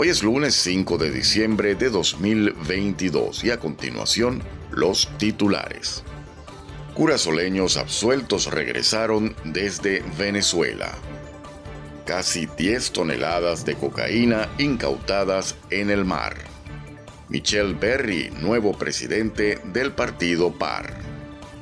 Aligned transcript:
Hoy 0.00 0.10
es 0.10 0.22
lunes 0.22 0.54
5 0.54 0.96
de 0.96 1.10
diciembre 1.10 1.74
de 1.74 1.90
2022 1.90 3.42
y 3.42 3.50
a 3.50 3.58
continuación 3.58 4.44
los 4.70 5.08
titulares. 5.18 6.04
Curazoleños 6.94 7.76
absueltos 7.76 8.46
regresaron 8.46 9.34
desde 9.42 10.04
Venezuela. 10.16 10.96
Casi 12.06 12.46
10 12.46 12.92
toneladas 12.92 13.64
de 13.64 13.74
cocaína 13.74 14.48
incautadas 14.58 15.56
en 15.68 15.90
el 15.90 16.04
mar. 16.04 16.36
Michelle 17.28 17.74
Berry, 17.74 18.30
nuevo 18.40 18.78
presidente 18.78 19.58
del 19.64 19.90
partido 19.90 20.52
PAR. 20.52 20.94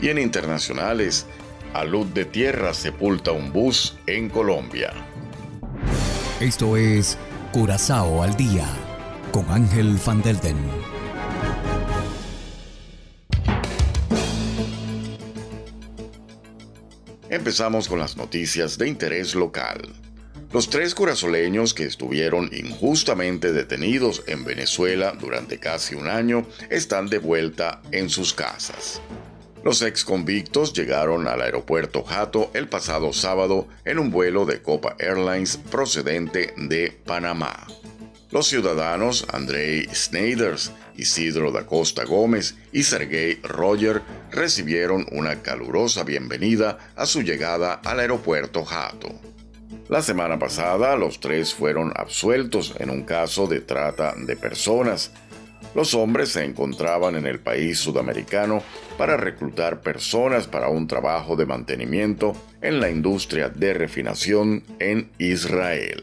Y 0.00 0.08
en 0.08 0.18
internacionales, 0.18 1.26
a 1.74 1.82
luz 1.82 2.14
de 2.14 2.26
tierra 2.26 2.74
sepulta 2.74 3.32
un 3.32 3.52
bus 3.52 3.98
en 4.06 4.28
Colombia. 4.28 4.92
Esto 6.38 6.76
es 6.76 7.18
Curazao 7.52 8.22
al 8.22 8.36
día 8.36 8.64
con 9.32 9.50
Ángel 9.50 9.98
Van 10.06 10.22
Delden. 10.22 10.56
Empezamos 17.28 17.88
con 17.88 17.98
las 17.98 18.16
noticias 18.16 18.78
de 18.78 18.86
interés 18.86 19.34
local. 19.34 19.80
Los 20.52 20.70
tres 20.70 20.94
curazoleños 20.94 21.74
que 21.74 21.86
estuvieron 21.86 22.50
injustamente 22.52 23.52
detenidos 23.52 24.22
en 24.28 24.44
Venezuela 24.44 25.16
durante 25.20 25.58
casi 25.58 25.96
un 25.96 26.06
año 26.06 26.46
están 26.70 27.08
de 27.08 27.18
vuelta 27.18 27.82
en 27.90 28.10
sus 28.10 28.32
casas. 28.32 29.02
Los 29.62 29.82
ex 29.82 30.06
convictos 30.06 30.72
llegaron 30.72 31.28
al 31.28 31.42
aeropuerto 31.42 32.02
Jato 32.02 32.50
el 32.54 32.68
pasado 32.68 33.12
sábado 33.12 33.68
en 33.84 33.98
un 33.98 34.10
vuelo 34.10 34.46
de 34.46 34.62
Copa 34.62 34.96
Airlines 34.98 35.58
procedente 35.58 36.54
de 36.56 36.98
Panamá. 37.04 37.66
Los 38.30 38.46
ciudadanos 38.46 39.26
Andrei 39.30 39.86
Sneiders, 39.92 40.72
Isidro 40.96 41.52
da 41.52 41.66
Costa 41.66 42.04
Gómez 42.04 42.54
y 42.72 42.84
Sergei 42.84 43.38
Roger 43.42 44.00
recibieron 44.30 45.04
una 45.10 45.42
calurosa 45.42 46.04
bienvenida 46.04 46.78
a 46.96 47.04
su 47.04 47.20
llegada 47.20 47.74
al 47.84 48.00
aeropuerto 48.00 48.64
Jato. 48.64 49.08
La 49.90 50.00
semana 50.00 50.38
pasada 50.38 50.96
los 50.96 51.20
tres 51.20 51.52
fueron 51.52 51.92
absueltos 51.96 52.74
en 52.78 52.88
un 52.88 53.02
caso 53.02 53.46
de 53.46 53.60
trata 53.60 54.14
de 54.16 54.36
personas 54.36 55.10
los 55.74 55.94
hombres 55.94 56.30
se 56.30 56.44
encontraban 56.44 57.14
en 57.14 57.26
el 57.26 57.38
país 57.38 57.78
sudamericano 57.78 58.62
para 58.98 59.16
reclutar 59.16 59.80
personas 59.80 60.46
para 60.46 60.68
un 60.68 60.86
trabajo 60.86 61.36
de 61.36 61.46
mantenimiento 61.46 62.34
en 62.60 62.80
la 62.80 62.90
industria 62.90 63.48
de 63.48 63.72
refinación 63.72 64.64
en 64.78 65.10
Israel. 65.18 66.02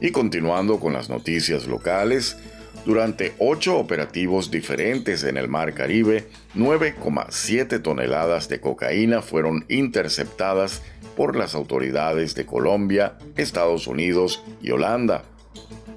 Y 0.00 0.10
continuando 0.10 0.80
con 0.80 0.92
las 0.92 1.08
noticias 1.08 1.66
locales, 1.66 2.36
durante 2.84 3.34
ocho 3.38 3.78
operativos 3.78 4.50
diferentes 4.50 5.22
en 5.22 5.36
el 5.36 5.48
Mar 5.48 5.74
Caribe, 5.74 6.28
9,7 6.56 7.80
toneladas 7.80 8.48
de 8.48 8.60
cocaína 8.60 9.22
fueron 9.22 9.64
interceptadas 9.68 10.82
por 11.16 11.36
las 11.36 11.54
autoridades 11.54 12.34
de 12.34 12.46
Colombia, 12.46 13.18
Estados 13.36 13.86
Unidos 13.86 14.42
y 14.60 14.70
Holanda 14.70 15.24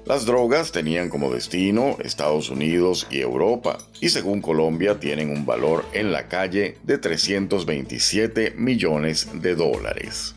las 0.06 0.24
drogas 0.24 0.70
tenían 0.70 1.08
como 1.08 1.32
destino 1.32 1.96
Estados 2.02 2.48
Unidos 2.48 3.08
y 3.10 3.20
Europa, 3.20 3.78
y 4.00 4.10
según 4.10 4.40
Colombia 4.40 5.00
tienen 5.00 5.30
un 5.30 5.44
valor 5.44 5.84
en 5.92 6.12
la 6.12 6.28
calle 6.28 6.78
de 6.84 6.96
327 6.96 8.52
millones 8.56 9.28
de 9.34 9.56
dólares. 9.56 10.36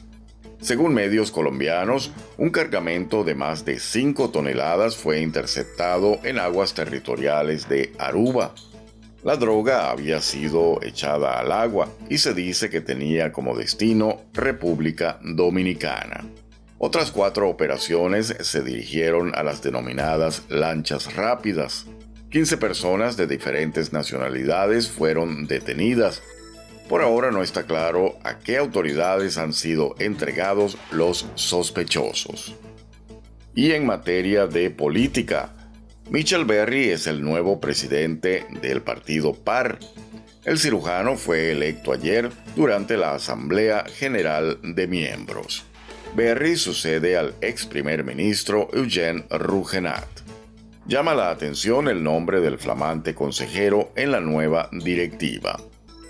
Según 0.59 0.95
medios 0.95 1.31
colombianos, 1.31 2.11
un 2.37 2.49
cargamento 2.49 3.23
de 3.23 3.35
más 3.35 3.63
de 3.63 3.79
5 3.79 4.31
toneladas 4.31 4.97
fue 4.97 5.21
interceptado 5.21 6.19
en 6.23 6.39
aguas 6.39 6.73
territoriales 6.73 7.69
de 7.69 7.93
Aruba. 7.99 8.55
La 9.23 9.37
droga 9.37 9.91
había 9.91 10.19
sido 10.19 10.81
echada 10.81 11.39
al 11.39 11.51
agua 11.51 11.89
y 12.09 12.17
se 12.17 12.33
dice 12.33 12.69
que 12.69 12.81
tenía 12.81 13.31
como 13.31 13.55
destino 13.55 14.21
República 14.33 15.19
Dominicana. 15.21 16.25
Otras 16.81 17.11
cuatro 17.11 17.49
operaciones 17.49 18.33
se 18.39 18.61
dirigieron 18.61 19.35
a 19.35 19.43
las 19.43 19.61
denominadas 19.61 20.43
lanchas 20.47 21.13
rápidas. 21.13 21.85
15 22.31 22.55
personas 22.55 23.17
de 23.17 23.27
diferentes 23.27 23.91
nacionalidades 23.91 24.87
fueron 24.87 25.45
detenidas. 25.45 26.23
Por 26.87 27.01
ahora 27.01 27.31
no 27.31 27.43
está 27.43 27.63
claro 27.63 28.17
a 28.23 28.39
qué 28.39 28.55
autoridades 28.55 29.37
han 29.37 29.51
sido 29.51 29.93
entregados 29.99 30.77
los 30.89 31.25
sospechosos. 31.35 32.55
Y 33.53 33.73
en 33.73 33.85
materia 33.85 34.47
de 34.47 34.69
política, 34.69 35.53
Michel 36.09 36.45
Berry 36.45 36.91
es 36.91 37.07
el 37.07 37.21
nuevo 37.21 37.59
presidente 37.59 38.45
del 38.61 38.81
partido 38.83 39.33
PAR. 39.33 39.79
El 40.45 40.57
cirujano 40.57 41.17
fue 41.17 41.51
electo 41.51 41.91
ayer 41.91 42.29
durante 42.55 42.95
la 42.95 43.15
Asamblea 43.15 43.83
General 43.85 44.59
de 44.63 44.87
Miembros. 44.87 45.68
Berry 46.15 46.57
sucede 46.57 47.17
al 47.17 47.35
ex 47.41 47.65
primer 47.65 48.03
ministro 48.03 48.67
Eugène 48.73 49.25
Rougenat. 49.29 50.07
Llama 50.87 51.13
la 51.13 51.29
atención 51.29 51.87
el 51.87 52.03
nombre 52.03 52.41
del 52.41 52.57
flamante 52.57 53.13
consejero 53.13 53.91
en 53.95 54.11
la 54.11 54.19
nueva 54.19 54.69
directiva. 54.71 55.59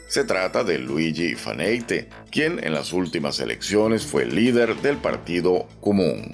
Se 0.08 0.24
trata 0.24 0.64
de 0.64 0.80
Luigi 0.80 1.36
Faneite, 1.36 2.10
quien 2.32 2.64
en 2.64 2.74
las 2.74 2.94
últimas 2.94 3.40
elecciones 3.42 4.06
fue 4.06 4.26
líder 4.26 4.78
del 4.78 4.98
Partido 4.98 5.68
Común. 5.82 6.34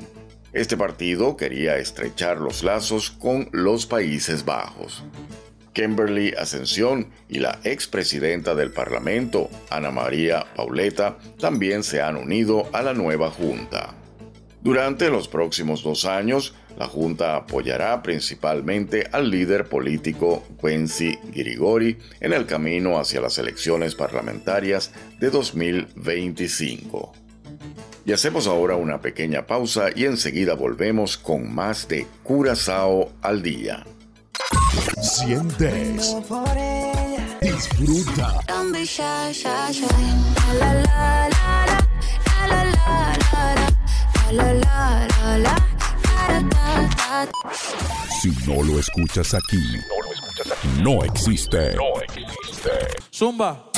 Este 0.54 0.78
partido 0.78 1.36
quería 1.36 1.78
estrechar 1.78 2.38
los 2.38 2.64
lazos 2.64 3.10
con 3.10 3.50
los 3.52 3.88
Países 3.88 4.46
Bajos. 4.46 5.04
Kimberly 5.76 6.34
Ascensión 6.36 7.12
y 7.30 7.40
la 7.40 7.60
expresidenta 7.64 8.56
del 8.56 8.72
Parlamento, 8.72 9.50
Ana 9.70 9.92
María 9.92 10.46
Pauleta, 10.56 11.18
también 11.38 11.84
se 11.84 12.02
han 12.02 12.16
unido 12.16 12.68
a 12.72 12.82
la 12.82 12.94
nueva 12.94 13.30
Junta. 13.30 13.94
Durante 14.64 15.12
los 15.12 15.28
próximos 15.28 15.84
dos 15.84 16.06
años, 16.06 16.56
la 16.80 16.88
Junta 16.88 17.36
apoyará 17.36 18.02
principalmente 18.02 19.08
al 19.12 19.30
líder 19.30 19.66
político 19.66 20.44
Quincy 20.60 21.20
Girigori 21.34 21.98
en 22.20 22.34
el 22.34 22.46
camino 22.46 22.98
hacia 22.98 23.22
las 23.22 23.38
elecciones 23.38 23.96
parlamentarias 23.96 24.92
de 25.20 25.30
2025. 25.30 27.14
Y 28.06 28.14
hacemos 28.14 28.48
ahora 28.48 28.76
una 28.76 29.02
pequeña 29.02 29.46
pausa 29.46 29.90
y 29.94 30.06
enseguida 30.06 30.54
volvemos 30.54 31.18
con 31.18 31.54
más 31.54 31.88
de 31.88 32.08
Curazao 32.24 33.12
al 33.22 33.42
día. 33.42 33.86
Sientes. 35.06 36.16
Disfruta. 37.40 38.42
Si 48.20 48.30
no 48.48 48.64
lo 48.64 48.80
escuchas 48.80 49.36
aquí, 49.36 49.64
no 50.82 51.04
existe. 51.04 51.76
No 51.76 52.02
existe. 52.02 52.72
Zumba. 53.14 53.75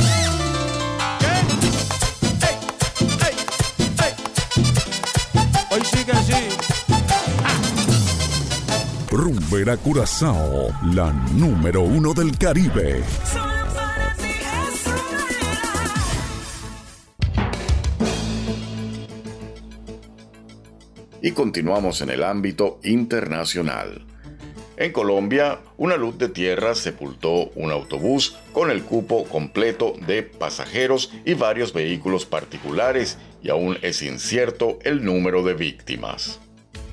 Rumbera 9.28 9.76
Curazao, 9.76 10.70
la 10.94 11.12
número 11.34 11.82
uno 11.82 12.14
del 12.14 12.38
Caribe. 12.38 13.04
Y 21.22 21.32
continuamos 21.32 22.00
en 22.00 22.10
el 22.12 22.24
ámbito 22.24 22.80
internacional. 22.86 24.06
En 24.78 24.94
Colombia, 24.94 25.60
una 25.76 25.98
luz 25.98 26.18
de 26.18 26.30
tierra 26.30 26.74
sepultó 26.74 27.50
un 27.56 27.72
autobús 27.72 28.38
con 28.54 28.72
el 28.72 28.84
cupo 28.84 29.26
completo 29.26 29.94
de 30.08 30.24
pasajeros 30.24 31.12
y 31.26 31.34
varios 31.34 31.74
vehículos 31.74 32.26
particulares 32.26 33.18
y 33.44 33.50
aún 33.50 33.78
es 33.82 34.02
incierto 34.04 34.80
el 34.86 35.04
número 35.04 35.44
de 35.44 35.54
víctimas. 35.54 36.40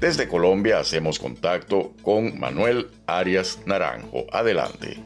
Desde 0.00 0.28
Colombia 0.28 0.80
hacemos 0.80 1.18
contacto 1.18 1.94
con 2.02 2.38
Manuel 2.38 2.88
Arias 3.06 3.60
Naranjo. 3.64 4.26
Adelante. 4.32 4.98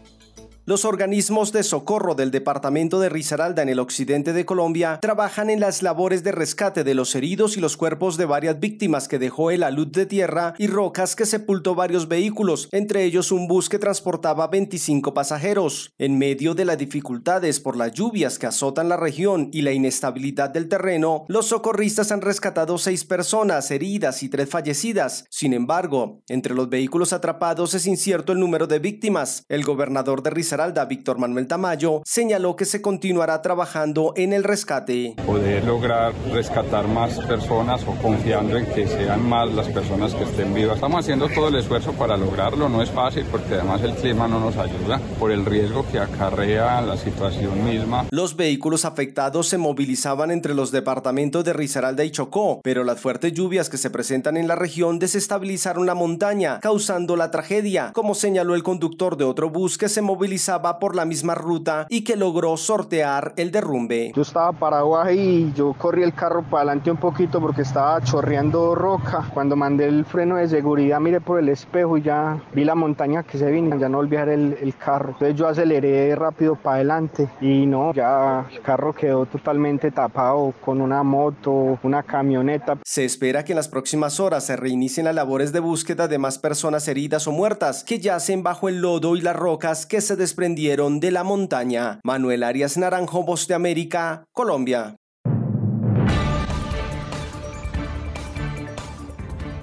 Los 0.69 0.85
organismos 0.85 1.51
de 1.51 1.63
socorro 1.63 2.15
del 2.15 2.31
departamento 2.31 3.01
de 3.01 3.09
Risaralda 3.09 3.63
en 3.63 3.71
el 3.71 3.79
occidente 3.79 4.35
de 4.35 4.45
Colombia 4.45 4.99
trabajan 5.01 5.49
en 5.49 5.61
las 5.61 5.83
labores 5.83 6.23
de 6.23 6.31
rescate 6.31 6.85
de 6.85 6.95
los 6.95 7.15
heridos 7.15 7.57
y 7.57 7.61
los 7.61 7.79
cuerpos 7.79 8.19
de 8.19 8.27
varias 8.27 8.61
víctimas 8.61 9.09
que 9.09 9.19
dejó 9.19 9.51
el 9.51 9.63
alud 9.63 9.87
de 9.87 10.05
tierra 10.05 10.53
y 10.59 10.67
rocas 10.67 11.17
que 11.17 11.25
sepultó 11.25 11.75
varios 11.75 12.07
vehículos, 12.07 12.69
entre 12.71 13.05
ellos 13.05 13.33
un 13.33 13.49
bus 13.49 13.71
que 13.71 13.79
transportaba 13.79 14.47
25 14.49 15.15
pasajeros. 15.15 15.95
En 15.97 16.19
medio 16.19 16.55
de 16.55 16.67
las 16.67 16.77
dificultades 16.77 17.61
por 17.61 17.75
las 17.75 17.93
lluvias 17.93 18.39
que 18.39 18.45
azotan 18.49 18.91
la 18.91 18.99
región 18.99 19.49
y 19.55 19.63
la 19.63 19.73
inestabilidad 19.73 20.51
del 20.51 20.69
terreno, 20.69 21.25
los 21.29 21.47
socorristas 21.47 22.13
han 22.13 22.21
rescatado 22.21 22.77
seis 22.77 23.07
personas 23.07 23.71
heridas 23.71 24.23
y 24.23 24.29
tres 24.29 24.51
fallecidas. 24.51 25.25
Sin 25.31 25.55
embargo, 25.55 26.21
entre 26.29 26.53
los 26.53 26.69
vehículos 26.69 27.15
atrapados 27.15 27.73
es 27.73 27.87
incierto 27.87 28.33
el 28.33 28.41
número 28.41 28.67
de 28.67 28.81
víctimas. 28.81 29.47
El 29.49 29.65
gobernador 29.65 30.23
de 30.23 30.29
Risaralda 30.29 30.58
Víctor 30.89 31.19
Manuel 31.19 31.47
Tamayo, 31.47 32.03
señaló 32.05 32.57
que 32.57 32.65
se 32.65 32.83
continuará 32.83 33.41
trabajando 33.43 34.13
en 34.17 34.33
el 34.33 34.43
rescate. 34.43 35.15
Poder 35.25 35.65
lograr 35.65 36.13
rescatar 36.33 36.89
más 36.89 37.17
personas 37.27 37.83
o 37.87 37.95
confiando 38.03 38.57
en 38.57 38.67
que 38.67 38.89
sean 38.89 39.29
más 39.29 39.53
las 39.53 39.69
personas 39.69 40.15
que 40.15 40.25
estén 40.25 40.53
vivas. 40.53 40.75
Estamos 40.75 41.05
haciendo 41.05 41.29
todo 41.29 41.49
el 41.49 41.55
esfuerzo 41.55 41.93
para 41.93 42.17
lograrlo, 42.17 42.69
no 42.69 42.83
es 42.83 42.91
fácil 42.91 43.25
porque 43.31 43.55
además 43.55 43.83
el 43.83 43.95
clima 43.95 44.27
no 44.27 44.41
nos 44.41 44.57
ayuda 44.57 45.01
por 45.21 45.31
el 45.31 45.47
riesgo 45.47 45.87
que 45.93 46.01
acarrea 46.01 46.81
la 46.81 46.97
situación 46.97 47.65
misma. 47.65 48.07
Los 48.11 48.35
vehículos 48.35 48.85
afectados 48.85 49.47
se 49.47 49.59
movilizaban 49.59 50.33
entre 50.33 50.55
los 50.55 50.73
departamentos 50.73 51.45
de 51.45 51.53
Risaralda 51.53 52.03
y 52.03 52.11
Chocó, 52.11 52.61
pero 52.65 52.83
las 52.83 53.01
fuertes 53.01 53.33
lluvias 53.33 53.71
que 53.71 53.79
se 53.79 53.91
presentan 53.91 54.37
en 54.37 54.49
la 54.49 54.57
región 54.57 54.99
desestabilizaron 54.99 55.87
la 55.87 55.95
montaña, 55.95 56.59
causando 56.59 57.15
la 57.15 57.31
tragedia, 57.31 57.93
como 57.95 58.17
señaló 58.17 58.57
el 58.57 58.65
conductor 58.65 59.17
de 59.17 59.25
otro 59.25 59.51
bus 59.51 59.79
que 59.79 59.89
se 59.89 60.03
movilizaba 60.03 60.48
va 60.57 60.79
por 60.79 60.97
la 60.97 61.05
misma 61.05 61.35
ruta 61.35 61.87
y 61.91 62.03
que 62.03 62.17
logró 62.17 62.57
sortear 62.57 63.35
el 63.37 63.51
derrumbe. 63.51 64.13
Yo 64.15 64.23
estaba 64.23 64.53
parado 64.53 64.99
ahí 64.99 65.51
y 65.51 65.53
yo 65.55 65.75
corrí 65.75 66.03
el 66.03 66.15
carro 66.15 66.43
para 66.43 66.63
adelante 66.63 66.91
un 66.91 66.97
poquito 66.97 67.41
porque 67.41 67.63
estaba 67.63 68.01
chorreando 68.01 68.75
roca. 68.75 69.29
Cuando 69.35 69.55
mandé 69.55 69.87
el 69.87 70.07
freno 70.07 70.37
de 70.37 70.49
seguridad, 70.49 71.01
miré 71.01 71.21
por 71.21 71.39
el 71.39 71.51
espejo 71.51 71.99
y 71.99 72.03
ya 72.03 72.41
vi 72.55 72.65
la 72.65 72.75
montaña 72.75 73.23
que 73.23 73.37
se 73.37 73.51
vino, 73.51 73.77
ya 73.79 73.89
no 73.89 73.99
ver 74.09 74.29
el, 74.29 74.57
el 74.61 74.77
carro. 74.77 75.11
Entonces 75.11 75.37
yo 75.37 75.49
aceleré 75.49 76.15
rápido 76.15 76.57
para 76.57 76.77
adelante 76.77 77.29
y 77.41 77.67
no, 77.67 77.93
ya 77.93 78.47
el 78.51 78.61
carro 78.63 78.95
quedó 78.95 79.27
totalmente 79.27 79.91
tapado 79.91 80.55
con 80.65 80.81
una 80.81 81.03
moto, 81.03 81.79
una 81.83 82.03
camioneta. 82.03 82.79
Se 82.85 83.05
espera 83.05 83.45
que 83.45 83.53
en 83.53 83.57
las 83.57 83.69
próximas 83.69 84.21
horas 84.21 84.47
se 84.47 84.57
reinicien 84.57 85.05
las 85.05 85.15
labores 85.15 85.53
de 85.53 85.61
búsqueda 85.61 86.09
de 86.09 86.19
más 86.19 86.39
personas 86.39 86.87
heridas 86.89 87.27
o 87.27 87.33
muertas 87.33 87.85
que 87.85 87.99
yacen 87.99 88.43
bajo 88.43 88.69
el 88.69 88.81
lodo 88.81 89.17
y 89.17 89.21
las 89.21 89.37
rocas 89.37 89.85
que 89.85 90.01
se 90.01 90.17
desprendieron 90.17 90.38
desprendieron 90.39 91.01
de 91.01 91.11
la 91.11 91.25
montaña. 91.25 91.99
Manuel 92.05 92.45
Arias 92.45 92.77
Naranjo, 92.77 93.25
Voz 93.25 93.49
de 93.49 93.55
América, 93.55 94.25
Colombia. 94.33 94.95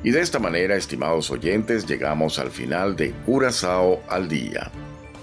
Y 0.03 0.11
de 0.11 0.19
esta 0.19 0.37
manera, 0.37 0.75
estimados 0.75 1.31
oyentes, 1.31 1.87
llegamos 1.87 2.39
al 2.39 2.51
final 2.51 2.97
de 2.97 3.13
Curazao 3.25 4.01
al 4.09 4.27
Día. 4.27 4.69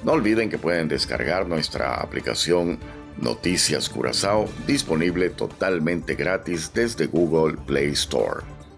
No 0.03 0.13
olviden 0.13 0.49
que 0.49 0.57
pueden 0.57 0.89
descargar 0.89 1.47
nuestra 1.47 1.97
aplicación 1.97 2.79
Noticias 3.19 3.91
Curazao, 3.91 4.49
disponible 4.67 5.29
totalmente 5.29 6.15
gratis 6.15 6.73
desde 6.73 7.09
Google 7.09 7.59
Play 7.67 7.91
Store. 7.91 8.41